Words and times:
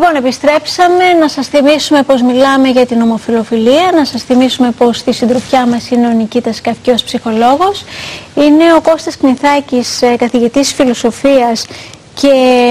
Λοιπόν, 0.00 0.16
επιστρέψαμε 0.16 1.12
να 1.20 1.28
σας 1.28 1.46
θυμίσουμε 1.46 2.02
πως 2.02 2.22
μιλάμε 2.22 2.68
για 2.68 2.86
την 2.86 3.00
ομοφιλοφιλία, 3.00 3.90
να 3.94 4.04
σας 4.04 4.22
θυμίσουμε 4.22 4.70
πως 4.70 4.96
στη 4.96 5.12
συντροφιά 5.12 5.66
μας 5.66 5.90
είναι 5.90 6.06
ο 6.06 6.10
Νικήτας 6.10 6.60
Καυκιός 6.60 7.02
ψυχολόγος. 7.02 7.84
Είναι 8.34 8.74
ο 8.76 8.80
Κώστας 8.80 9.16
Κνηθάκης, 9.16 10.02
ε, 10.02 10.16
καθηγητής 10.16 10.72
φιλοσοφίας 10.72 11.66
και 12.14 12.28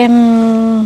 μ, 0.09 0.85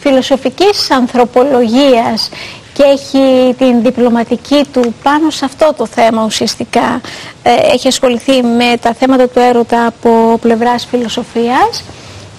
φιλοσοφικής 0.00 0.90
ανθρωπολογίας 0.90 2.28
και 2.72 2.82
έχει 2.82 3.54
την 3.58 3.82
διπλωματική 3.82 4.64
του 4.72 4.94
πάνω 5.02 5.30
σε 5.30 5.44
αυτό 5.44 5.74
το 5.76 5.86
θέμα 5.86 6.24
ουσιαστικά. 6.24 7.00
Ε, 7.42 7.50
έχει 7.72 7.88
ασχοληθεί 7.88 8.42
με 8.42 8.76
τα 8.80 8.94
θέματα 8.94 9.28
του 9.28 9.38
έρωτα 9.38 9.86
από 9.86 10.38
πλευράς 10.40 10.86
φιλοσοφίας 10.90 11.84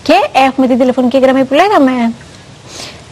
και 0.04 0.14
έχουμε 0.48 0.68
την 0.68 0.78
τηλεφωνική 0.78 1.20
γραμμή 1.20 1.44
που 1.44 1.54
λέγαμε. 1.54 2.12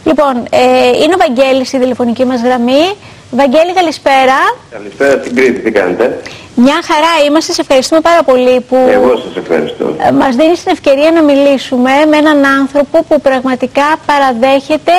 Λοιπόν, 0.04 0.34
ε, 0.50 0.88
είναι 1.02 1.14
ο 1.14 1.18
Βαγγέλης 1.18 1.68
στη 1.68 1.78
τηλεφωνική 1.78 2.24
μας 2.24 2.40
γραμμή. 2.42 2.84
Βαγγέλη, 3.30 3.72
καλησπέρα. 3.74 4.38
Καλησπέρα 4.70 5.20
στην 5.22 5.36
Κρήτη, 5.36 5.60
τι 5.60 5.70
κάνετε; 5.70 6.20
Μια 6.54 6.78
χαρά 6.88 7.12
είμαστε, 7.28 7.52
σε 7.52 7.60
ευχαριστούμε 7.60 8.00
πάρα 8.00 8.22
πολύ 8.22 8.60
που 8.68 8.76
Εγώ 8.90 9.16
σας 9.16 9.36
ευχαριστώ. 9.36 9.94
ε, 10.08 10.12
μας 10.12 10.36
δίνεις 10.36 10.62
την 10.62 10.72
ευκαιρία 10.72 11.10
να 11.10 11.22
μιλήσουμε 11.22 11.90
με 12.10 12.16
έναν 12.16 12.44
άνθρωπο 12.44 13.04
που 13.08 13.20
πραγματικά 13.20 13.88
παραδέχεται 14.06 14.92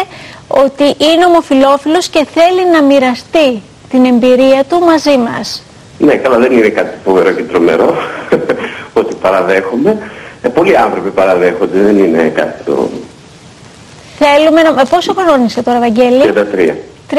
ότι 0.47 0.83
είναι 0.83 1.25
ομοφιλόφιλος 1.27 2.07
και 2.07 2.25
θέλει 2.33 2.63
να 2.73 2.81
μοιραστεί 2.83 3.61
την 3.89 4.05
εμπειρία 4.05 4.63
του 4.69 4.79
μαζί 4.79 5.17
μας. 5.17 5.63
Ναι, 5.97 6.15
καλά, 6.15 6.37
δεν 6.37 6.51
είναι 6.51 6.67
κάτι 6.67 6.97
φοβερό 7.05 7.31
και 7.31 7.41
τρομερό 7.43 7.95
ότι 8.99 9.15
παραδέχομαι. 9.21 9.97
Ε, 10.41 10.47
πολλοί 10.47 10.77
άνθρωποι 10.77 11.09
παραδέχονται, 11.09 11.77
δεν 11.79 11.97
είναι 11.97 12.31
κάτι 12.35 12.63
το 12.63 12.89
Θέλουμε 14.17 14.61
να... 14.61 14.69
ε, 14.81 14.83
Πόσο 14.89 15.13
χρόνο 15.13 15.43
είσαι 15.45 15.63
τώρα, 15.63 15.79
Βαγγέλη; 15.79 16.21
33. 16.33 16.73
33. 17.11 17.15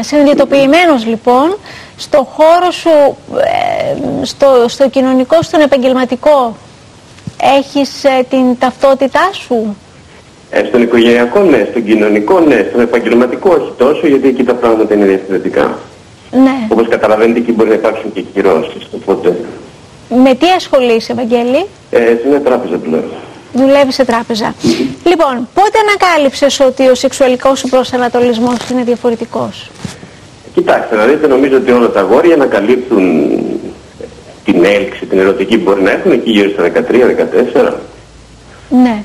Συνειδητοποιημένος 0.00 1.06
λοιπόν, 1.06 1.56
στο 1.96 2.28
χώρο 2.32 2.70
σου, 2.70 3.16
ε, 3.38 4.24
στο, 4.24 4.46
στο 4.68 4.88
κοινωνικό, 4.88 5.42
στον 5.42 5.60
επαγγελματικό, 5.60 6.56
έχεις 7.58 8.04
ε, 8.04 8.26
την 8.30 8.58
ταυτότητά 8.58 9.30
σου; 9.32 9.76
Ε, 10.50 10.64
στον 10.64 10.82
οικογενειακό 10.82 11.40
ναι, 11.40 11.66
στον 11.70 11.84
κοινωνικό 11.84 12.40
ναι, 12.40 12.66
στον 12.68 12.80
επαγγελματικό 12.80 13.50
όχι 13.60 13.72
τόσο 13.78 14.06
γιατί 14.06 14.28
εκεί 14.28 14.44
τα 14.44 14.54
πράγματα 14.54 14.94
είναι 14.94 15.04
διαφορετικά. 15.04 15.78
Ναι. 16.32 16.66
Όπως 16.68 16.88
καταλαβαίνετε 16.88 17.38
εκεί 17.38 17.52
μπορεί 17.52 17.68
να 17.68 17.74
υπάρξουν 17.74 18.12
και 18.12 18.20
κυρώσεις. 18.20 18.88
Οπότε, 18.94 19.36
Με 20.24 20.34
τι 20.34 20.46
ασχολείσαι, 20.56 21.14
Βαγγέλη; 21.14 21.66
ε, 21.90 21.98
σε 21.98 22.22
μια 22.28 22.40
τράπεζα 22.40 22.76
πλέον. 22.76 23.04
Δουλεύει 23.52 23.92
σε 23.92 24.04
τράπεζα. 24.04 24.54
Λοιπόν, 25.04 25.48
πότε 25.54 25.78
ανακάλυψες 25.88 26.60
ότι 26.60 26.88
ο 26.88 26.94
σεξουαλικός 26.94 27.58
σου 27.58 27.68
προσανατολισμός 27.68 28.56
είναι 28.72 28.82
διαφορετικός; 28.82 29.70
Κοιτάξτε, 30.54 30.96
να 30.96 31.04
δείτε, 31.04 31.26
νομίζω 31.26 31.56
ότι 31.56 31.70
όλα 31.70 31.90
τα 31.90 32.00
αγόρια 32.00 32.34
ανακαλύπτουν 32.34 33.30
την 34.44 34.64
έλξη, 34.64 35.06
την 35.06 35.18
ερωτική 35.18 35.58
που 35.58 35.62
μπορεί 35.70 35.82
να 35.82 35.90
έχουν 35.90 36.10
εκεί 36.12 36.30
γύρω 36.30 36.50
στα 36.50 36.62
13-14. 36.64 37.72
Ναι. 38.82 39.02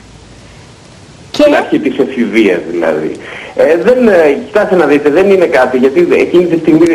Και... 1.32 1.42
Στην 1.42 1.56
αρχή 1.56 1.80
της 1.80 1.98
εφηβείας 1.98 2.60
δηλαδή. 2.72 3.12
Ε, 3.56 3.78
δεν, 3.84 4.08
ε, 4.08 4.32
κοιτάξτε 4.46 4.76
να 4.76 4.86
δείτε, 4.86 5.10
δεν 5.10 5.30
είναι 5.30 5.46
κάτι, 5.46 5.78
γιατί 5.78 6.08
εκείνη 6.12 6.46
τη 6.46 6.58
στιγμή, 6.60 6.86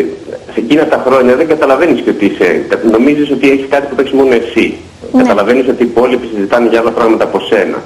σε 0.53 0.61
εκείνα 0.61 0.87
τα 0.87 1.03
χρόνια 1.07 1.37
δεν 1.37 1.49
καταλαβαίνεις 1.49 2.01
και 2.01 2.11
ότι 2.11 2.25
είσαι, 2.25 2.65
κα- 2.69 2.81
νομίζεις 2.91 3.31
ότι 3.31 3.51
έχεις 3.51 3.67
κάτι 3.69 3.87
που 3.87 3.95
το 3.95 4.01
έχεις 4.01 4.13
μόνο 4.13 4.35
εσύ. 4.35 4.77
Ναι. 5.13 5.23
Καταλαβαίνεις 5.23 5.69
ότι 5.69 5.83
οι 5.83 5.87
υπόλοιποι 5.87 6.29
συζητάνε 6.35 6.69
για 6.69 6.81
άλλα 6.81 6.91
πράγματα 6.91 7.25
από 7.25 7.41
σένα. 7.41 7.83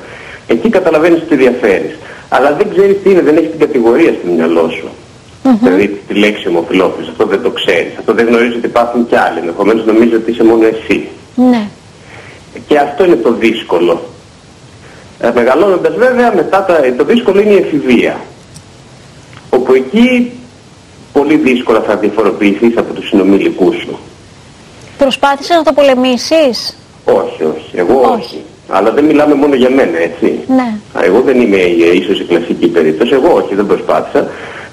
Εκεί 0.47 0.69
καταλαβαίνεις 0.69 1.23
ότι 1.23 1.37
διαφέρεις. 1.37 1.99
Αλλά 2.29 2.53
δεν 2.53 2.71
ξέρεις 2.71 2.97
τι 3.03 3.11
είναι, 3.11 3.21
δεν 3.21 3.37
έχεις 3.37 3.51
την 3.51 3.59
κατηγορία 3.59 4.13
στο 4.13 4.31
μυαλό 4.31 4.69
σου. 4.69 4.89
Δηλαδή 5.63 6.01
τη 6.09 6.15
λέξη 6.15 6.49
ομοφυλόφιλος, 6.49 7.09
αυτό 7.09 7.27
δεν 7.27 7.43
το 7.43 7.51
ξέρεις. 7.51 7.93
Αυτό 7.99 8.13
δεν 8.13 8.27
γνωρίζεις 8.27 8.57
ότι 8.57 8.67
υπάρχουν 8.67 9.07
κι 9.09 9.17
άλλοι. 9.17 9.39
Ενδεχομένως 9.39 9.85
νομίζεις 9.85 10.15
ότι 10.15 10.31
είσαι 10.31 10.45
μόνο 10.45 10.67
εσύ. 10.67 11.09
Ναι. 11.35 11.69
Και 12.67 12.79
αυτό 12.79 13.05
είναι 13.05 13.17
το 13.17 13.33
δύσκολο. 13.33 14.03
Ε, 15.21 15.31
μεγαλώνοντας 15.35 15.95
βέβαια, 15.95 16.35
μετά 16.35 16.65
τα, 16.65 16.81
το 16.97 17.05
δύσκολο 17.05 17.41
είναι 17.41 17.53
η 17.53 17.57
εφηβεία. 17.57 18.21
Όπου 19.51 19.75
εκεί 19.75 20.33
πολύ 21.13 21.37
δύσκολα 21.37 21.81
θα 21.81 21.97
διαφοροποιηθείς 21.97 22.77
από 22.77 22.93
τους 22.93 23.09
συνομιλικούς 23.09 23.77
σου. 23.77 23.99
Προσπάθησες 24.99 25.57
να 25.57 25.63
το 25.63 25.73
πολεμήσεις; 25.73 26.77
Όχι, 27.05 27.43
όχι. 27.55 27.71
Εγώ 27.75 28.01
όχι. 28.01 28.15
Όχι. 28.21 28.43
Αλλά 28.69 28.91
δεν 28.93 29.05
μιλάμε 29.05 29.35
μόνο 29.35 29.55
για 29.55 29.71
μένα, 29.71 29.99
έτσι. 29.99 30.39
Ναι. 30.47 30.69
Α, 30.99 31.05
Εγώ 31.05 31.21
δεν 31.21 31.41
είμαι 31.41 31.57
η- 31.57 31.99
ίσως 32.01 32.21
η 32.21 32.25
κλασική 32.25 32.67
περίπτωση. 32.67 33.15
Εγώ 33.15 33.33
όχι, 33.35 33.55
δεν 33.55 33.67
προσπάθησα. 33.67 34.19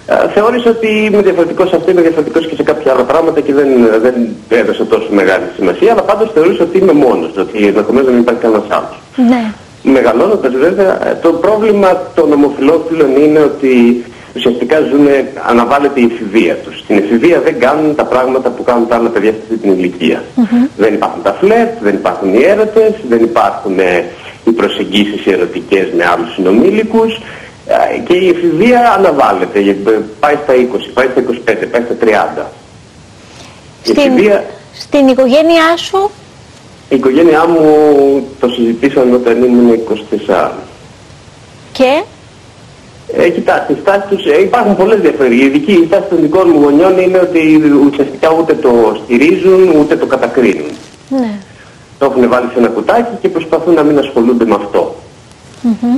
Α, 0.07 0.27
Θεώρησα 0.33 0.69
ότι 0.69 0.87
είμαι 0.87 1.21
διαφορετικός 1.21 1.69
σε 1.69 1.75
αυτό, 1.75 1.91
είμαι 1.91 2.01
διαφορετικός 2.01 2.47
και 2.47 2.55
σε 2.55 2.63
κάποια 2.63 2.91
άλλα 2.93 3.03
πράγματα 3.03 3.39
και 3.41 3.53
δεν, 3.53 3.67
δεν 4.01 4.13
έδωσα 4.49 4.85
τόσο 4.85 5.07
μεγάλη 5.11 5.43
σημασία. 5.55 5.91
Αλλά 5.91 6.01
πάντως 6.01 6.31
θεωρούσα 6.33 6.63
ότι 6.63 6.77
είμαι 6.77 6.93
μόνος, 6.93 7.31
ότι 7.37 7.65
ενδεχομένως 7.65 8.09
δεν 8.11 8.19
υπάρχει 8.19 8.41
κανένας 8.41 8.65
άλλος. 8.69 8.99
Ναι. 9.29 9.53
Μεγαλώνοντας 9.83 10.53
βέβαια, 10.55 11.07
ε, 11.09 11.17
το 11.21 11.29
πρόβλημα 11.29 12.01
των 12.15 12.31
ομοφυλόφιλων 12.33 13.15
είναι 13.15 13.39
ότι 13.39 14.03
ουσιαστικά 14.35 14.79
ζουν, 14.79 15.07
αναβάλλεται 15.47 15.99
η 15.99 16.11
εφηβεία 16.13 16.55
τους. 16.55 16.79
Στην 16.79 16.97
εφηβεία 16.97 17.39
δεν 17.41 17.59
κάνουν 17.59 17.95
τα 17.95 18.03
πράγματα 18.03 18.49
που 18.49 18.63
κάνουν 18.63 18.87
τα 18.87 18.95
άλλα 18.95 19.09
παιδιά 19.09 19.31
σε 19.31 19.37
αυτή 19.41 19.57
την 19.57 19.71
ηλικία. 19.71 20.23
Δεν 20.77 20.93
υπάρχουν 20.93 21.21
τα 21.21 21.33
φλερτ, 21.33 21.81
δεν 21.81 21.93
υπάρχουν 21.93 22.33
οι 22.33 22.43
έρωτες, 22.43 22.93
δεν 23.09 23.23
υπάρχουν 23.23 23.79
ε, 23.79 24.05
οι 24.45 24.51
προσεγγίσεις 24.51 25.25
οι 25.25 25.31
ερωτικές 25.31 25.87
με 25.97 26.05
άλλους 26.05 26.33
συνομήλικους 26.33 27.19
ε, 27.65 27.97
και 27.97 28.13
η 28.13 28.29
εφηβεία 28.29 28.93
αναβάλλεται. 28.97 29.59
Ε, 29.59 29.75
Πάει 30.19 30.35
στα 30.43 30.53
20, 30.53 30.89
πάει 30.93 31.07
στα 31.11 31.23
25, 31.51 31.67
πάει 31.71 31.81
στα 31.81 31.95
30. 32.39 32.45
Η 33.83 33.89
Στην, 33.89 33.97
εφηβεία 33.97 34.43
στην 34.73 35.07
οικογένειά 35.07 35.77
σου, 35.77 36.11
η 36.89 36.95
οικογένειά 36.95 37.47
μου 37.47 37.63
το 38.39 38.47
συζητήσαμε 38.47 39.15
όταν 39.15 39.43
ήμουν 39.43 39.79
24. 40.27 40.49
και; 41.71 42.03
Ε, 43.17 43.29
κοιτάξτε, 43.29 43.73
οι 43.73 43.77
στάσεις 43.81 44.03
τους, 44.09 44.25
ε, 44.25 44.41
υπάρχουν 44.41 44.75
πολλές 44.75 44.99
διαφορετικές. 44.99 45.45
Η 45.45 45.49
δική 45.49 45.71
η 45.71 45.85
στάση 45.85 46.07
των 46.09 46.21
δικών 46.21 46.49
μου 46.53 46.59
γονιών 46.63 46.99
είναι 46.99 47.17
ότι 47.17 47.61
ουσιαστικά 47.89 48.33
ούτε 48.39 48.53
το 48.53 49.01
στηρίζουν 49.03 49.69
ούτε 49.79 49.95
το 49.95 50.05
κατακρίνουν. 50.05 50.71
ναι. 51.09 51.31
Το 51.99 52.05
έχουν 52.05 52.29
βάλει 52.29 52.47
σε 52.53 52.59
ένα 52.59 52.67
κουτάκι 52.67 53.15
και 53.21 53.29
προσπαθούν 53.29 53.73
να 53.73 53.83
μην 53.83 53.97
ασχολούνται 53.97 54.45
με 54.45 54.55
αυτό. 54.55 54.95
Μμμ. 55.61 55.95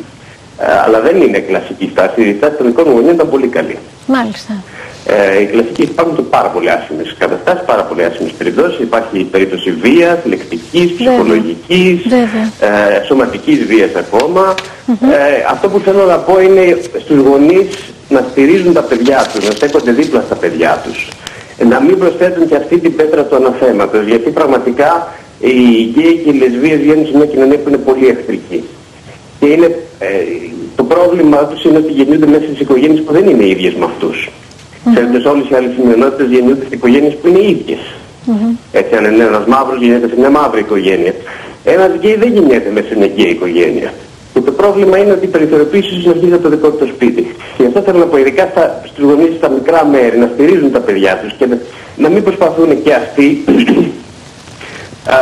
Ε, 0.60 0.80
αλλά 0.86 1.02
δεν 1.02 1.22
είναι 1.22 1.40
κλασική 1.40 1.90
στάση. 1.92 2.22
Η 2.22 2.36
στάση 2.38 2.56
των 2.56 2.66
δικών 2.66 2.84
μου 2.88 2.94
γονιών 2.94 3.14
ήταν 3.14 3.30
πολύ 3.30 3.48
καλή. 3.48 3.78
Μάλιστα. 4.08 4.54
Ε, 5.06 5.42
οι 5.42 5.46
κλασικές 5.46 5.86
υπάρχουν 5.86 6.16
και 6.16 6.22
πάρα 6.22 6.48
πολύ 6.48 6.70
άσχημες 6.72 7.16
καταστάσεις, 7.18 7.64
πάρα 7.66 7.84
πολύ 7.84 8.04
άσχημες 8.04 8.32
περιπτώσεις. 8.32 8.80
Υπάρχει 8.80 9.20
η 9.20 9.24
περίπτωση 9.24 9.72
βίας, 9.72 10.18
λεκτικής, 10.24 10.92
Βέβαια. 10.92 11.06
ψυχολογικής, 11.14 12.02
Βέβαια. 12.04 12.46
ε, 13.00 13.04
σωματικής 13.08 13.66
βίας 13.66 13.96
ακόμα. 13.96 14.54
Ε, 14.88 15.44
αυτό 15.50 15.70
που 15.70 15.80
θέλω 15.80 16.04
να 16.06 16.18
πω 16.18 16.42
είναι 16.42 16.78
στους 17.00 17.18
γονείς 17.18 17.68
να 18.10 18.26
στηρίζουν 18.32 18.74
τα 18.74 18.82
παιδιά 18.82 19.30
τους, 19.34 19.48
να 19.48 19.52
στέκονται 19.52 19.92
δίπλα 19.92 20.22
στα 20.26 20.36
παιδιά 20.36 20.82
τους. 20.84 21.08
Ε, 21.58 21.66
να 21.66 21.80
μην 21.82 21.98
προσθέτουν 21.98 22.48
και 22.48 22.56
αυτή 22.56 22.78
την 22.80 22.96
πέτρα 22.96 23.24
του 23.24 23.36
αναθέματος, 23.36 24.06
γιατί 24.06 24.30
πραγματικά 24.30 25.14
οι 25.40 25.92
γκέι 25.92 26.22
και 26.24 26.30
οι 26.30 26.34
λεσβείες 26.34 26.80
βγαίνουν 26.80 27.06
σε 27.06 27.18
μια 27.18 27.26
κοινωνία 27.26 27.58
που 27.58 27.70
είναι 27.70 27.78
πολύ 27.78 28.08
εχθρική. 28.08 28.64
Και 29.40 29.46
είναι, 29.46 29.66
ε, 30.00 30.08
το 30.76 30.84
πρόβλημα 30.84 31.38
τους 31.38 31.64
είναι 31.64 31.78
ότι 31.78 31.92
γεννιούνται 31.92 32.26
μέσα 32.26 32.44
στις 32.44 32.60
οικογένειες 32.60 33.02
που 33.02 33.14
δεν 33.14 33.28
είναι 33.30 33.46
ίδιες 33.48 33.74
με 33.74 33.86
αυτούς. 33.86 34.30
Ξέρετε, 34.92 35.30
όλες 35.30 35.50
οι 35.50 35.56
άλλες 35.56 35.72
μειονότητες 35.86 36.28
γεννιούνται 36.30 36.66
σε 36.70 36.76
οικογένειες 36.76 37.14
που 37.22 37.28
είναι 37.28 37.40
ίδιες. 37.54 37.80
Έτσι, 38.72 38.96
αν 38.96 39.04
είναι 39.06 39.24
ένας 39.24 39.46
μαύρος 39.46 39.80
γεννιέται 39.80 40.08
σε 40.08 40.16
μια 40.18 40.30
μαύρη 40.30 40.60
οικογένεια. 40.60 41.14
Ένας 41.64 41.92
γκέι 41.98 42.16
δεν 42.16 42.32
γεννιέται 42.34 42.70
μέσα 42.74 42.88
σε 42.88 42.96
μια 42.98 43.08
γκέι 43.08 43.30
οικογένεια. 43.30 43.94
Και 44.34 44.40
το 44.42 44.52
πρόβλημα 44.52 44.98
είναι 44.98 45.12
ότι 45.12 45.26
η 45.26 45.28
περιθωριοποίηση 45.28 45.96
τους 45.96 46.08
αρχίζει 46.08 46.34
από 46.34 46.44
το 46.44 46.50
δικό 46.50 46.70
του 46.70 46.78
το 46.78 46.86
σπίτι. 46.86 47.22
Και 47.58 47.62
γι' 47.64 47.68
αυτό 47.68 47.82
θέλω 47.82 47.98
να 47.98 48.06
πω, 48.06 48.18
ειδικά 48.18 48.48
στα, 48.52 48.82
στους 48.86 49.04
γονείς 49.04 49.36
στα 49.38 49.50
μικρά 49.50 49.86
μέρη, 49.86 50.18
να 50.18 50.30
στηρίζουν 50.34 50.72
τα 50.72 50.80
παιδιά 50.80 51.18
τους 51.24 51.34
και 51.38 51.46
να, 51.46 51.58
να 51.98 52.10
μην 52.10 52.24
προσπαθούν 52.24 52.84
και 52.84 52.94
αυτοί 52.94 53.44
α, 55.16 55.18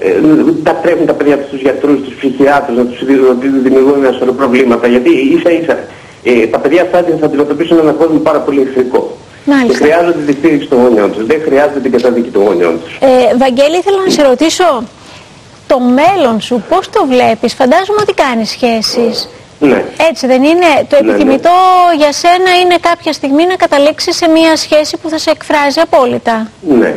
ε, 0.00 0.20
να 0.64 0.74
τρέχουν 0.74 1.06
τα 1.06 1.12
παιδιά 1.12 1.36
τους 1.38 1.46
στους 1.46 1.60
γιατρούς, 1.60 1.98
στους 1.98 2.14
ψυχιάτρους, 2.14 2.76
να 2.76 2.84
τους 2.84 3.04
δι- 3.04 3.28
ότι 3.30 3.46
δημιουργούν 3.48 4.04
ένα 4.04 4.12
σωρό 4.18 4.32
προβλήματα. 4.32 4.86
Γιατί 4.86 5.10
ίσα 5.10 5.50
ίσα 5.50 5.78
ε, 6.24 6.46
τα 6.46 6.58
παιδιά 6.58 6.82
αυτά 6.82 7.04
θα 7.20 7.26
αντιμετωπίσουν 7.26 7.78
έναν 7.78 7.96
κόσμο 7.96 8.18
πάρα 8.18 8.38
πολύ 8.38 8.60
εχθρικό. 8.60 9.16
Μάλιστα. 9.44 9.78
Και 9.78 9.84
χρειάζονται 9.84 10.22
τη 10.26 10.32
στήριξη 10.32 10.68
των 10.68 10.78
γονιών 10.82 11.12
τους. 11.12 11.26
Δεν 11.26 11.40
χρειάζεται 11.44 11.80
την 11.80 11.92
καταδίκη 11.92 12.28
των 12.30 12.42
γονιών 12.42 12.80
τους. 12.84 12.96
Ε, 13.00 13.36
Βαγγέλη, 13.36 13.76
ήθελα 13.76 13.96
να 14.04 14.10
σε 14.10 14.22
ρωτήσω 14.22 14.82
το 15.66 15.80
μέλλον 15.80 16.40
σου, 16.40 16.64
πώς 16.68 16.90
το 16.90 17.06
βλέπεις; 17.08 17.54
Φαντάζομαι 17.54 17.98
ότι 18.00 18.12
κάνεις 18.12 18.50
σχέσεις. 18.50 19.28
Ναι. 19.60 19.84
Έτσι 20.10 20.26
δεν 20.26 20.42
είναι; 20.42 20.66
Το 20.88 20.96
Ναι, 20.96 21.00
ναι. 21.02 21.10
επιθυμητό 21.10 21.50
για 21.96 22.12
σένα 22.12 22.50
είναι 22.62 22.76
κάποια 22.80 23.12
στιγμή 23.12 23.46
να 23.46 23.54
καταλήξεις 23.56 24.16
σε 24.16 24.28
μια 24.28 24.56
σχέση 24.56 24.96
που 24.96 25.08
θα 25.08 25.18
σε 25.18 25.30
εκφράζει 25.30 25.80
απόλυτα. 25.80 26.50
Ναι. 26.68 26.94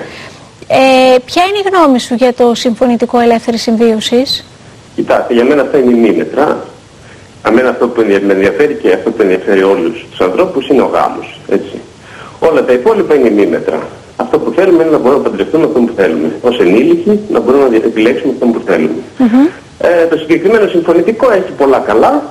Ε, 0.68 1.18
ποια 1.26 1.44
είναι 1.44 1.58
η 1.66 1.70
γνώμη 1.74 2.00
σου 2.00 2.14
για 2.14 2.34
το 2.34 2.56
συμφωνητικό 2.56 3.20
ελεύθερης 3.20 3.62
συμβίωσης; 3.62 4.46
Κοιτάξτε, 4.96 5.34
για 5.34 5.44
μένα 5.44 5.62
αυτά 5.62 5.78
είναι 5.78 5.92
ημίμετρα. 5.92 6.66
Αμένα 7.48 7.70
αυτό 7.70 7.88
που 7.88 8.02
με 8.26 8.34
ενδιαφέρει 8.34 8.74
και 8.74 8.94
αυτό 8.94 9.12
που 9.12 9.22
ενδιαφέρει 9.22 9.64
όλους 9.64 10.06
τους 10.10 10.22
ανθρώπους 10.22 10.68
είναι 10.68 10.82
ο 10.82 10.90
γάμος. 10.94 11.40
Έτσι. 11.50 11.76
Όλα 12.40 12.66
τα 12.66 12.74
υπόλοιπα 12.74 13.16
είναι 13.16 13.30
μήμετρα. 13.30 13.80
Αυτό 14.16 14.40
που 14.40 14.52
θέλουμε 14.56 14.84
είναι 14.84 14.92
να 14.92 14.98
μπορούμε 14.98 15.24
να 15.24 15.30
παντρευτούμε 15.30 15.64
αυτό 15.66 15.80
που 15.80 15.94
θέλουμε. 15.96 16.32
Ως 16.42 16.60
ενήλικοι 16.60 17.20
να 17.30 17.40
μπορούμε 17.40 17.70
να 17.70 17.76
επιλέξουμε 17.76 18.34
αυτό 18.34 18.46
που 18.46 18.62
θέλουμε. 18.66 19.02
Ε, 19.80 20.06
το 20.06 20.18
συγκεκριμένο 20.18 20.68
συμφωνητικό 20.68 21.32
έχει 21.32 21.52
πολλά 21.58 21.80
καλά 21.80 22.24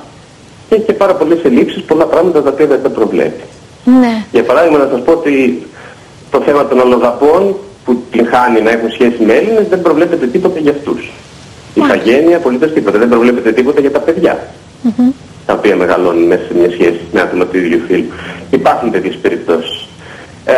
και 0.69 0.75
έχει 0.75 0.83
και 0.83 0.93
πάρα 0.93 1.13
πολλές 1.13 1.39
ελλείψεις, 1.43 1.81
πολλά 1.81 2.05
πράγματα 2.05 2.43
τα 2.43 2.49
οποία 2.49 2.65
δεν 2.65 2.81
τα 2.83 2.89
προβλέπει. 2.89 3.43
Ναι. 3.83 4.25
Για 4.31 4.43
παράδειγμα 4.43 4.77
να 4.77 4.89
σας 4.91 5.01
πω 5.01 5.11
ότι 5.11 5.67
το 6.31 6.41
θέμα 6.41 6.67
των 6.67 6.81
αλλοδαπών 6.81 7.55
που 7.85 8.03
την 8.11 8.27
χάνει 8.27 8.61
να 8.61 8.69
έχουν 8.69 8.91
σχέση 8.91 9.23
με 9.25 9.33
Έλληνες 9.33 9.67
δεν 9.69 9.81
προβλέπεται 9.81 10.27
τίποτα 10.27 10.59
για 10.59 10.71
αυτούς. 10.71 11.11
Η 11.73 11.81
Ιθαγένεια, 11.83 12.37
απολύτως 12.37 12.73
τίποτα. 12.73 12.97
Δεν 12.97 13.09
προβλέπεται 13.09 13.51
τίποτα 13.51 13.79
για 13.81 13.91
τα 13.91 13.99
παιδιά. 13.99 14.47
Τα 15.45 15.53
οποία 15.53 15.75
μεγαλώνουν 15.75 16.23
μέσα 16.23 16.41
σε 16.47 16.53
μια 16.57 16.69
σχέση 16.71 16.99
με 17.11 17.21
άτομα 17.21 17.45
του 17.45 17.57
ίδιου 17.57 17.81
φίλου. 17.87 18.05
Υπάρχουν 18.51 18.91
τέτοιες 18.91 19.15
περιπτώσεις. 19.21 19.87
Ε, 20.45 20.53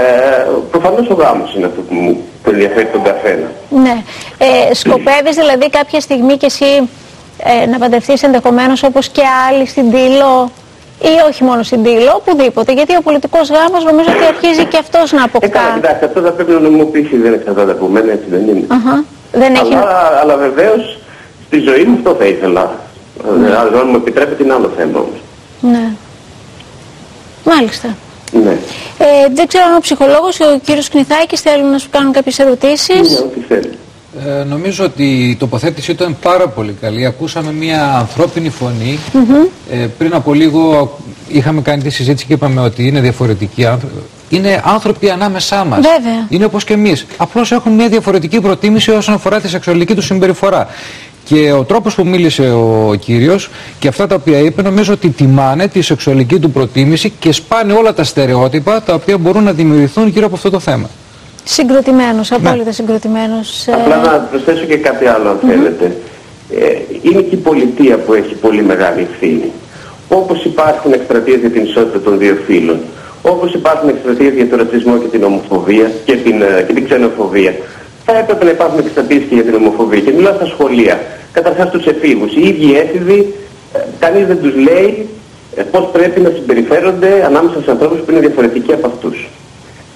προφανώς 0.71 1.09
ο 1.09 1.13
γάμος 1.13 1.55
είναι 1.55 1.65
αυτό 1.65 1.81
που 1.81 1.93
μου 1.93 2.23
που 2.43 2.49
ενδιαφέρει 2.49 2.85
τον 2.85 3.03
καθένα. 3.03 3.51
Ναι. 3.69 4.03
Ε, 4.37 4.73
σκοπεύεις 4.73 5.35
δηλαδή 5.35 5.69
κάποια 5.69 5.99
στιγμή 5.99 6.37
και 6.37 6.45
εσύ 6.45 6.89
ε, 7.63 7.65
να 7.65 7.77
παντρευτείς 7.77 8.23
ενδεχομένως 8.23 8.83
όπως 8.83 9.09
και 9.09 9.21
άλλοι 9.49 9.65
στην 9.67 9.91
Τήλο 9.91 10.51
ή 11.01 11.13
όχι 11.29 11.43
μόνο 11.43 11.63
στην 11.63 11.83
Τήλο, 11.83 12.11
οπουδήποτε. 12.15 12.71
Γιατί 12.73 12.95
ο 12.95 13.01
πολιτικός 13.01 13.49
γάμος 13.49 13.83
νομίζω 13.83 14.09
ότι 14.15 14.25
αρχίζει 14.25 14.65
και 14.65 14.77
αυτός 14.77 15.11
να 15.11 15.19
Ε, 15.19 15.23
αποκτά. 15.23 15.47
καλά, 15.47 15.73
κοιτάξτε, 15.75 16.05
αυτό 16.05 16.21
θα 16.21 16.31
πρέπει 16.31 16.51
να 16.51 16.59
νομιμοποιήσει, 16.59 17.17
δεν 17.17 17.33
εξαρτάται 17.33 17.71
από 17.71 17.85
μένα, 17.87 18.11
έτσι 18.11 18.25
δεν 18.29 18.47
είναι. 18.47 18.65
Αχα. 18.67 19.03
Δεν 19.31 19.53
έχει... 19.55 19.73
Αλλά, 19.73 20.19
αλλά 20.21 20.35
βεβαίως 20.37 20.99
στη 21.47 21.59
ζωή 21.59 21.83
μου 21.83 21.95
αυτό 21.97 22.15
θα 22.19 22.25
ήθελα. 22.25 22.71
Ε, 23.25 23.55
Αν 23.55 23.87
μου 23.89 23.95
επιτρέπεται 23.95 24.43
είναι 24.43 24.53
άλλο 24.53 24.71
θέμα 24.77 24.99
όμως. 24.99 25.19
Ναι. 25.61 25.91
Μάλιστα. 27.45 27.95
Ναι. 28.43 28.57
Ε, 28.97 29.33
δεν 29.33 29.47
ξέρω 29.47 29.63
αν 29.69 29.75
ο 29.75 29.79
ψυχολόγος 29.79 30.37
ή 30.37 30.43
ο 30.43 30.59
κύριος 30.63 30.89
Κνηθάκης 30.89 31.41
θέλουν 31.41 31.71
να 31.71 31.77
σου 31.77 31.87
κάνουν 31.91 32.11
κάποιες 32.11 32.39
ερωτήσεις. 32.39 32.89
Είναι 32.89 33.19
ό,τι 33.19 33.39
θέλει. 33.47 33.69
Ε, 34.25 34.43
νομίζω 34.43 34.83
ότι 34.85 35.29
η 35.29 35.35
τοποθέτηση 35.35 35.91
ήταν 35.91 36.17
πάρα 36.21 36.47
πολύ 36.47 36.77
καλή. 36.81 37.05
Ακούσαμε 37.05 37.51
μια 37.51 37.95
ανθρώπινη 37.97 38.49
φωνή. 38.49 38.99
Ε, 39.71 39.75
πριν 39.97 40.13
από 40.13 40.33
λίγο 40.33 40.97
είχαμε 41.27 41.61
κάνει 41.61 41.81
τη 41.81 41.89
συζήτηση 41.89 42.25
και 42.25 42.33
είπαμε 42.33 42.61
ότι 42.61 42.87
είναι 42.87 42.99
διαφορετικοί 42.99 43.65
άνθρωποι. 43.65 43.95
Είναι 44.29 44.61
άνθρωποι 44.65 45.09
ανάμεσά 45.09 45.63
μας. 45.65 45.79
Βέβαια. 45.79 46.25
Είναι 46.29 46.45
όπως 46.45 46.63
και 46.63 46.73
εμείς. 46.73 47.05
Απλώς 47.17 47.51
έχουν 47.51 47.71
μια 47.71 47.87
διαφορετική 47.87 48.41
προτίμηση 48.41 48.91
όσον 48.91 49.13
αφορά 49.13 49.39
τη 49.39 49.47
σεξουαλική 49.49 49.95
του 49.95 50.01
συμπεριφορά. 50.01 50.67
Και 51.29 51.51
ο 51.51 51.63
τρόπος 51.63 51.95
που 51.95 52.05
μίλησε 52.05 52.51
ο 52.51 52.95
κύριος 52.99 53.49
και 53.79 53.87
αυτά 53.87 54.07
τα 54.07 54.15
οποία 54.15 54.39
είπε, 54.39 54.61
νομίζω 54.61 54.93
ότι 54.93 55.09
τιμάνε 55.09 55.67
τη 55.67 55.81
σεξουαλική 55.81 56.39
του 56.39 56.51
προτίμηση 56.51 57.13
και 57.19 57.31
σπάνε 57.31 57.73
όλα 57.73 57.93
τα 57.93 58.03
στερεότυπα 58.03 58.81
τα 58.81 58.93
οποία 58.93 59.17
μπορούν 59.17 59.43
να 59.43 59.51
δημιουργηθούν 59.51 60.07
γύρω 60.07 60.25
από 60.25 60.35
αυτό 60.35 60.49
το 60.49 60.59
θέμα. 60.59 60.89
Συγκροτημένος, 61.43 62.31
απόλυτα 62.31 62.71
συγκροτημένος. 62.71 63.67
Ε, 63.67 63.73
Απλά 63.73 63.97
να 63.97 64.09
προσθέσω 64.09 64.65
και 64.65 64.77
κάτι 64.77 65.05
άλλο 65.05 65.29
αν 65.29 65.39
θέλετε. 65.47 65.95
Ε, 66.59 66.65
είναι 67.01 67.21
και 67.21 67.35
η 67.35 67.37
πολιτεία 67.37 67.97
που 67.97 68.13
έχει 68.13 68.33
πολύ 68.33 68.63
μεγάλη 68.63 69.07
ευθύνη. 69.11 69.51
Όπως 70.09 70.45
υπάρχουν 70.45 70.93
εκστρατείες 70.93 71.39
για 71.39 71.49
την 71.49 71.63
ισότητα 71.63 72.01
των 72.01 72.17
δύο 72.17 72.37
φύλων, 72.45 72.79
όπως 73.21 73.53
υπάρχουν 73.53 73.89
εκστρατείες 73.89 74.33
για 74.33 74.49
τον 74.49 74.57
ρατσισμό 74.57 74.97
και 74.97 75.07
την 75.07 75.23
ομοφοβία 75.23 75.91
και 76.05 76.15
την, 76.15 76.41
ε, 76.41 76.63
και 76.67 76.73
την 76.73 76.85
ξενοφοβία, 76.85 77.53
θα 78.05 78.17
έπρεπε 78.17 78.43
να 78.43 78.49
υπάρχουν 78.49 78.79
εκστρατείες 78.79 79.21
και 79.29 79.35
για 79.35 79.43
την 79.43 79.55
ομοφοβία. 79.55 79.99
Και 79.99 80.11
μιλάω 80.11 80.33
στα 80.33 80.45
σχολεία. 80.45 80.99
Καταρχάς 81.31 81.67
στους 81.67 81.85
εφήβους. 81.85 82.33
Οι 82.33 82.47
ίδιοι 82.47 82.77
έφηβοι, 82.77 83.33
ε, 83.73 83.79
κανείς 83.99 84.27
δεν 84.27 84.39
τους 84.41 84.55
λέει 84.55 85.07
ε, 85.55 85.61
πώς 85.61 85.89
πρέπει 85.91 86.19
να 86.19 86.29
συμπεριφέρονται 86.29 87.23
ανάμεσα 87.25 87.61
σε 87.63 87.71
ανθρώπους 87.71 87.99
που 87.99 88.11
είναι 88.11 88.19
διαφορετικοί 88.19 88.73
από 88.73 88.87
αυτούς. 88.87 89.29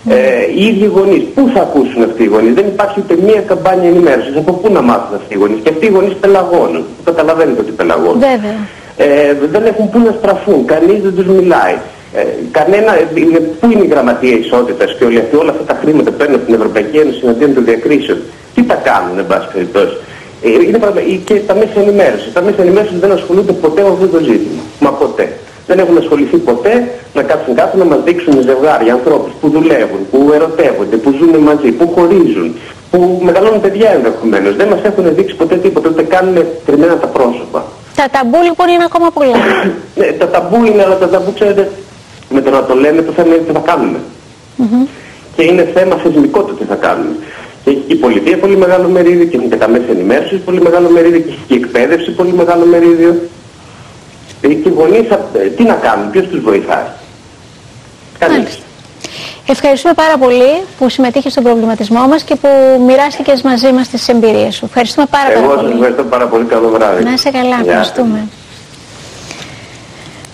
Ε, 0.09 0.15
οι 0.55 0.65
ίδιοι 0.65 0.85
γονείς, 0.85 1.23
πού 1.35 1.49
θα 1.53 1.61
ακούσουν 1.61 2.03
αυτοί 2.03 2.23
οι 2.23 2.25
γονείς, 2.25 2.53
δεν 2.53 2.67
υπάρχει 2.67 2.99
ούτε 2.99 3.15
μία 3.25 3.41
καμπάνια 3.41 3.89
ενημέρωσης, 3.89 4.35
από 4.37 4.51
πού 4.53 4.71
να 4.71 4.81
μάθουν 4.81 5.15
αυτοί 5.15 5.33
οι 5.33 5.37
γονείς; 5.37 5.59
Και 5.63 5.69
αυτοί 5.69 5.85
οι 5.85 5.89
γονείς 5.89 6.13
πελαγώνουν, 6.13 6.83
καταλαβαίνετε 7.03 7.61
ότι 7.61 7.71
πελαγώνουν. 7.71 8.19
Βέβαια. 8.19 8.57
Ε, 8.97 9.33
δεν 9.51 9.65
έχουν 9.65 9.89
πού 9.89 9.99
να 9.99 10.11
στραφούν, 10.19 10.65
κανείς 10.65 11.01
δεν 11.01 11.13
τους 11.15 11.25
μιλάει. 11.25 11.75
Ε, 12.13 12.21
κανένα, 12.51 12.91
ε, 12.97 13.07
είναι, 13.15 13.39
πού 13.39 13.71
είναι 13.71 13.83
η 13.83 13.87
γραμματεία 13.87 14.35
ισότητας 14.37 14.95
και 14.97 15.03
όλοι 15.05 15.19
αυτοί, 15.19 15.35
όλα 15.35 15.51
αυτά 15.51 15.63
τα 15.63 15.79
χρήματα 15.81 16.09
που 16.11 16.17
παίρνουν 16.17 16.35
από 16.35 16.45
την 16.45 16.55
Ευρωπαϊκή 16.55 16.97
Ένωση 16.97 17.19
εναντίον 17.23 17.53
των 17.53 17.65
διακρίσεων; 17.65 18.17
Τι 18.55 18.63
τα 18.63 18.75
κάνουν, 18.75 19.17
εν 19.17 19.27
πάση 19.27 19.47
περιπτώσει; 19.53 19.95
Ε, 20.43 20.49
είναι 20.67 20.77
πραγμα... 20.77 20.99
ε, 20.99 21.03
και 21.27 21.33
τα 21.33 21.53
μέσα 21.53 21.75
ενημέρωσης. 21.75 22.33
Τα 22.33 22.41
μέσα 22.41 22.61
ενημέρωσης 22.61 22.99
δεν 22.99 23.11
ασχολούνται 23.11 23.51
ποτέ 23.51 23.81
με 23.81 23.89
αυτό 23.89 24.07
το 24.07 24.19
ζήτημα. 24.29 24.61
Μα 24.79 24.89
ποτέ. 24.89 25.25
Δεν 25.67 25.79
έχουν 25.79 25.97
ασχοληθεί 25.97 26.37
ποτέ 26.37 26.73
να 27.13 27.21
κάτσουν 27.23 27.55
κάτω 27.55 27.77
να 27.77 27.85
μας 27.85 27.99
δείξουν 28.03 28.41
ζευγάρια, 28.41 28.93
ανθρώπους 28.93 29.31
που 29.41 29.49
δουλεύουν, 29.49 30.01
που 30.11 30.31
ερωτεύονται, 30.33 30.95
που 30.95 31.11
ζουν 31.19 31.35
μαζί, 31.37 31.71
που 31.71 31.85
χωρίζουν, 31.95 32.55
που 32.91 33.21
μεγαλώνουν 33.23 33.61
παιδιά 33.61 33.89
ενδεχομένως. 33.89 34.55
Δεν 34.55 34.67
μας 34.67 34.79
έχουν 34.83 35.15
δείξει 35.15 35.35
ποτέ 35.35 35.55
τίποτα, 35.55 35.89
ούτε 35.89 36.03
κάνουν 36.03 36.37
κρυμμένα 36.65 36.97
τα 36.97 37.07
πρόσωπα. 37.07 37.63
Τα 37.95 38.05
ταμπού 38.11 38.37
λοιπόν 38.43 38.67
είναι 38.67 38.83
ακόμα 38.83 39.09
πολλά. 39.11 39.37
Ναι, 39.99 40.05
τα 40.05 40.27
ταμπού 40.27 40.65
είναι, 40.65 40.83
αλλά 40.83 40.97
τα 40.97 41.09
ταμπού 41.09 41.33
ξέρετε, 41.33 41.71
με 42.29 42.41
το 42.41 42.49
να 42.49 42.63
το 42.63 42.75
λέμε 42.75 43.01
το 43.01 43.11
θέμα 43.11 43.27
είναι 43.27 43.43
τι 43.47 43.51
θα 43.51 43.63
κάνουμε. 43.65 43.99
Και 45.35 45.43
είναι 45.43 45.71
θέμα 45.73 45.95
θεσμικό 45.95 46.43
το 46.43 46.53
τι 46.53 46.63
θα 46.63 46.75
κάνουμε. 46.75 47.15
Και 47.63 47.69
έχει 47.69 47.79
και 47.87 47.93
η 47.93 47.95
πολιτεία 47.95 48.37
πολύ 48.39 48.57
μεγάλο 48.57 48.87
μερίδιο 48.89 49.25
και 49.25 49.37
έχουν 49.37 49.49
και 49.49 49.55
τα 49.55 49.67
μέσα 49.67 49.85
ενημέρωσης 49.89 50.39
πολύ 50.39 50.61
μεγάλο 50.61 50.89
μερίδιο 50.89 51.19
και 51.19 51.29
έχει 51.29 51.39
και 51.47 51.53
η 51.53 51.57
εκπαίδευση 51.57 52.11
πολύ 52.11 52.33
μεγάλο 52.33 52.65
μερίδιο. 52.65 53.29
Ε, 54.41 54.47
Και 54.47 54.69
οι 54.69 54.71
γονείς, 54.75 55.11
α- 55.11 55.29
ε, 55.33 55.47
τι 55.47 55.63
να 55.63 55.73
κάνουν, 55.73 56.09
ποιος 56.11 56.25
τους 56.27 56.39
βοηθάει; 56.41 56.83
Κανείς. 58.19 58.37
Μάλιστα. 58.37 58.61
Ευχαριστούμε 59.47 59.93
πάρα 59.93 60.17
πολύ 60.17 60.63
που 60.77 60.89
συμμετείχες 60.89 61.31
στον 61.31 61.43
προβληματισμό 61.43 62.07
μας 62.07 62.23
και 62.23 62.35
που 62.35 62.47
μοιράστηκες 62.87 63.41
μαζί 63.41 63.71
μας 63.71 63.87
τις 63.87 64.07
εμπειρίες 64.07 64.55
σου. 64.55 64.65
Ευχαριστούμε 64.65 65.05
πάρα, 65.09 65.31
Εγώ 65.31 65.41
πάρα 65.41 65.53
σας 65.53 65.61
πολύ. 65.61 65.73
ευχαριστώ 65.73 66.03
πάρα 66.03 66.27
πολύ. 66.27 66.43
Καλό 66.45 66.69
βράδυ. 66.69 67.03
Να 67.03 67.11
είσαι 67.13 67.29
καλά, 67.31 67.47
Γεια 67.49 67.57
ευχαριστούμε. 67.67 68.27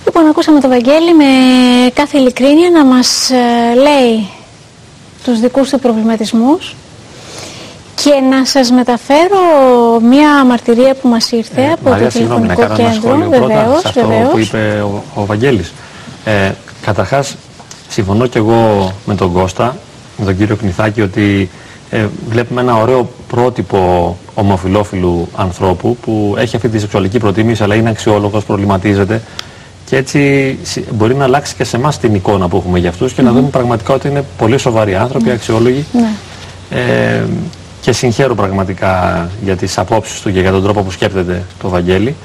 Λοιπόν, 0.05 0.25
ακούσαμε 0.27 0.59
τον 0.59 0.69
Βαγγέλη 0.69 1.13
με 1.15 1.25
κάθε 1.93 2.17
ειλικρίνεια 2.17 2.69
να 2.69 2.85
μας 2.85 3.29
ε, 3.29 3.75
λέει 3.75 4.29
τους 5.23 5.39
δικούς 5.39 5.69
του 5.69 5.79
προβληματισμούς 5.79 6.75
και 8.03 8.09
να 8.29 8.45
σας 8.45 8.71
μεταφέρω 8.71 9.39
μία 10.09 10.45
μαρτυρία 10.45 10.95
που 11.01 11.07
μας 11.07 11.31
ήρθε 11.31 11.61
από 11.73 11.83
το 11.83 11.89
Ε, 11.89 11.91
Μαρία, 11.91 12.09
συγγνώμη, 12.09 12.47
να 12.47 12.53
τηλεφωνικό 12.55 12.75
κάνω 12.77 12.89
ένα 12.89 12.93
κέντρο. 12.99 13.09
σχόλιο 13.09 13.29
πρώτα 13.39 13.61
Βεβαίως, 13.63 13.79
σε 13.81 13.87
αυτό 13.87 14.07
βεβαίως. 14.07 14.29
που 14.31 14.37
είπε 14.39 14.81
ο, 14.83 15.03
ο 15.21 15.25
Βαγγέλης. 15.25 15.73
Ε, 16.25 16.51
καταρχάς, 16.85 17.35
συμφωνώ 17.89 18.27
και 18.27 18.37
εγώ 18.37 18.91
με 19.05 19.15
τον 19.15 19.31
Κώστα, 19.33 19.77
με 20.17 20.25
τον 20.25 20.37
κύριο 20.37 20.55
Κνηθάκη, 20.55 21.01
ότι 21.01 21.49
ε, 21.89 22.05
βλέπουμε 22.29 22.61
ένα 22.61 22.75
ωραίο 22.75 23.09
πρότυπο 23.27 24.17
ομοφιλόφιλου 24.33 25.27
ανθρώπου 25.35 25.97
που 26.01 26.35
έχει 26.37 26.55
αυτή 26.55 26.69
τη 26.69 26.79
σεξουαλική 26.79 27.17
προτίμηση, 27.19 27.63
αλλά 27.63 27.75
είναι 27.75 27.89
αξιόλογος, 27.89 28.43
προβληματίζεται. 28.45 29.21
Και 29.85 29.95
έτσι 29.95 30.57
συ- 30.63 30.93
μπορεί 30.93 31.15
να 31.15 31.23
αλλάξει 31.23 31.55
και 31.55 31.63
σε 31.63 31.75
εμάς 31.77 31.97
την 31.99 32.15
εικόνα 32.15 32.47
που 32.47 32.57
έχουμε 32.57 32.79
για 32.79 32.89
αυτούς 32.89 33.13
και 33.13 33.21
να 33.21 33.31
δούμε 33.31 33.47
πραγματικά 33.47 33.93
ότι 33.93 34.07
είναι 34.07 34.23
πολύ 34.37 34.57
σοβαροί 34.57 34.95
άνθρωποι, 34.95 35.31
αξιόλογοι. 35.31 35.85
Ναι. 35.91 36.09
Ε, 36.79 37.23
και 37.81 37.91
συγχαίρω 37.91 38.35
πραγματικά 38.35 39.27
για 39.43 39.55
τις 39.55 39.77
απόψεις 39.77 40.21
του 40.21 40.31
και 40.31 40.39
για 40.39 40.51
τον 40.51 40.63
τρόπο 40.63 40.81
που 40.81 40.91
σκέπτεται 40.91 41.43
το 41.61 41.69
Βαγγέλη. 41.69 42.15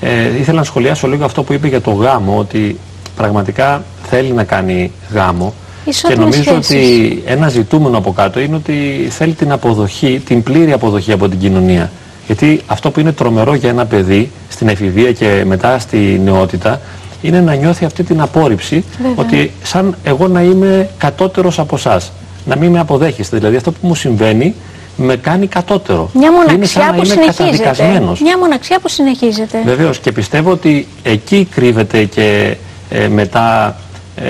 Ε, 0.00 0.38
ήθελα 0.38 0.58
να 0.58 0.64
σχολιάσω 0.64 1.08
λίγο 1.08 1.24
αυτό 1.24 1.42
που 1.42 1.52
είπε 1.52 1.68
για 1.68 1.80
το 1.80 1.90
γάμο, 1.90 2.38
ότι 2.38 2.78
πραγματικά 3.16 3.84
θέλει 4.02 4.32
να 4.32 4.44
κάνει 4.44 4.92
γάμο. 5.12 5.54
Και 5.84 5.90
Ισότιμες 5.90 6.18
νομίζω 6.24 6.42
σχέσεις. 6.62 6.74
ότι 6.76 7.22
ένα 7.26 7.48
ζητούμενο 7.48 7.98
από 7.98 8.12
κάτω 8.12 8.40
είναι 8.40 8.56
ότι 8.56 9.06
θέλει 9.10 9.32
την 9.32 9.52
αποδοχή, 9.52 10.22
την 10.26 10.42
πλήρη 10.42 10.72
αποδοχή 10.72 11.12
από 11.12 11.28
την 11.28 11.38
κοινωνία. 11.38 11.90
Γιατί 12.26 12.60
αυτό 12.66 12.90
που 12.90 13.00
είναι 13.00 13.12
τρομερό 13.12 13.54
για 13.54 13.68
ένα 13.68 13.86
παιδί 13.86 14.30
στην 14.48 14.68
εφηβεία 14.68 15.12
και 15.12 15.42
μετά 15.46 15.78
στη 15.78 16.20
νεότητα 16.24 16.80
είναι 17.22 17.40
να 17.40 17.54
νιώθει 17.54 17.84
αυτή 17.84 18.02
την 18.02 18.20
απόρριψη 18.20 18.84
Βέβαια. 19.02 19.14
ότι 19.16 19.50
σαν 19.62 19.94
εγώ 20.04 20.28
να 20.28 20.42
είμαι 20.42 20.88
κατώτερος 20.98 21.58
από 21.58 21.74
εσάς. 21.76 22.12
Να 22.44 22.56
μην 22.56 22.70
με 22.70 22.78
αποδέχεστε. 22.78 23.36
Δηλαδή 23.36 23.56
αυτό 23.56 23.72
που 23.72 23.86
μου 23.86 23.94
συμβαίνει 23.94 24.54
με 25.02 25.16
κάνει 25.16 25.46
κατώτερο. 25.46 26.10
Μια 26.12 26.28
είναι 26.54 26.66
σαν 26.66 26.82
μοναξιά 26.82 26.84
να 26.84 26.90
που 26.92 26.96
είμαι 26.96 27.04
συνεχίζεται. 27.04 27.62
καταδικασμένος. 27.62 28.20
Μια 28.20 28.38
μοναξιά 28.38 28.78
που 28.80 28.88
συνεχίζεται. 28.88 29.62
Βεβαίως 29.64 29.98
και 29.98 30.12
πιστεύω 30.12 30.50
ότι 30.50 30.86
εκεί 31.02 31.48
κρύβεται 31.50 32.04
και 32.04 32.56
ε, 32.90 33.08
μετά 33.08 33.76
ε, 34.16 34.22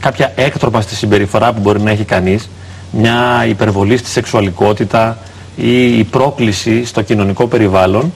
κάποια 0.00 0.32
έκτροπα 0.36 0.80
στη 0.80 0.94
συμπεριφορά 0.94 1.52
που 1.52 1.60
μπορεί 1.60 1.80
να 1.80 1.90
έχει 1.90 2.04
κανείς, 2.04 2.48
μια 2.90 3.44
υπερβολή 3.48 3.96
στη 3.96 4.08
σεξουαλικότητα 4.08 5.18
ή 5.56 5.98
η 5.98 6.04
πρόκληση 6.04 6.84
στο 6.84 7.02
κοινωνικό 7.02 7.46
περιβάλλον 7.46 8.12